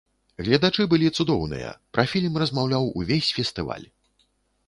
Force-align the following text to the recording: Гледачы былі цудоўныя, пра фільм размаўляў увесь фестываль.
Гледачы 0.45 0.85
былі 0.93 1.09
цудоўныя, 1.23 1.67
пра 1.97 2.07
фільм 2.13 2.41
размаўляў 2.43 2.89
увесь 3.01 3.31
фестываль. 3.41 3.85